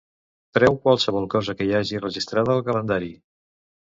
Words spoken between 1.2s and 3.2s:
cosa que hi hagi registrada al calendari.